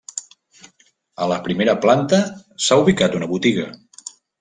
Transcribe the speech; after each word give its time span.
A 1.25 1.29
la 1.33 1.39
primera 1.49 1.77
planta 1.85 2.25
s'ha 2.67 2.83
ubicat 2.87 3.23
una 3.23 3.33
botiga. 3.37 3.73